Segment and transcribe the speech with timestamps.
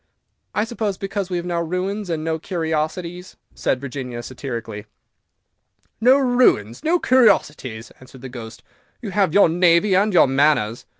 [0.55, 4.87] "I suppose because we have no ruins and no curiosities," said Virginia, satirically.
[6.01, 6.83] "No ruins!
[6.83, 8.63] no curiosities!" answered the Ghost;
[9.03, 10.87] "you have your navy and your manners."